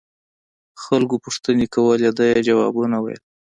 [0.83, 3.21] خلقو پوښتنې کولې ده يې ځوابونه ويل.